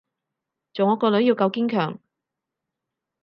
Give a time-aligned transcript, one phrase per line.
[0.73, 1.99] 做我個女要夠堅強